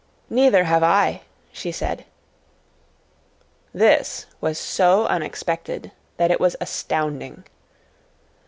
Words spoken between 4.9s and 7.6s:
unexpected that it was astounding.